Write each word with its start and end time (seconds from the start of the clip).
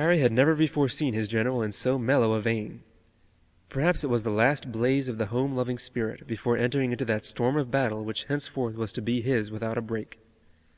Harry 0.00 0.20
had 0.20 0.32
never 0.32 0.54
before 0.54 0.88
seen 0.88 1.12
his 1.12 1.28
general 1.28 1.62
in 1.62 1.70
so 1.70 1.98
mellow 1.98 2.32
a 2.32 2.40
vein. 2.40 2.82
Perhaps 3.68 4.02
it 4.02 4.08
was 4.08 4.22
the 4.22 4.30
last 4.30 4.72
blaze 4.72 5.06
of 5.06 5.18
the 5.18 5.26
home 5.26 5.54
loving 5.54 5.76
spirit, 5.76 6.26
before 6.26 6.56
entering 6.56 6.92
into 6.92 7.04
that 7.04 7.26
storm 7.26 7.58
of 7.58 7.70
battle 7.70 8.02
which 8.02 8.24
henceforth 8.24 8.74
was 8.78 8.90
to 8.90 9.02
be 9.02 9.20
his 9.20 9.50
without 9.50 9.76
a 9.76 9.82
break. 9.82 10.18